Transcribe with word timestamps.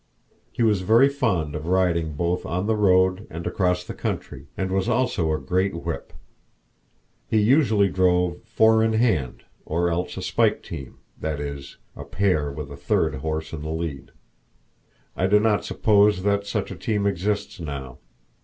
He 0.51 0.63
was 0.63 0.81
very 0.81 1.09
fond 1.09 1.53
of 1.53 1.67
riding 1.67 2.13
both 2.13 2.43
on 2.43 2.65
the 2.65 2.75
road 2.75 3.27
and 3.29 3.45
across 3.45 3.83
the 3.83 3.93
country, 3.93 4.47
and 4.57 4.71
was 4.71 4.89
also 4.89 5.31
a 5.31 5.37
great 5.37 5.75
whip. 5.83 6.11
He 7.27 7.39
usually 7.39 7.87
drove 7.87 8.41
four 8.43 8.83
in 8.83 8.93
hand, 8.93 9.43
or 9.63 9.91
else 9.91 10.17
a 10.17 10.23
spike 10.23 10.63
team, 10.63 10.97
that 11.19 11.39
is, 11.39 11.77
a 11.95 12.03
pair 12.03 12.51
with 12.51 12.71
a 12.71 12.77
third 12.77 13.13
horse 13.17 13.53
in 13.53 13.61
the 13.61 13.69
lead. 13.69 14.09
I 15.15 15.27
do 15.27 15.39
not 15.39 15.65
suppose 15.65 16.23
that 16.23 16.47
such 16.47 16.71
a 16.71 16.75
team 16.75 17.05
exists 17.05 17.59
now. 17.59 17.99